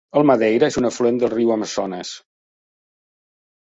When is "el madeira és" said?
0.19-0.77